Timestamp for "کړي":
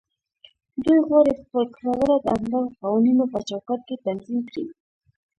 4.49-4.65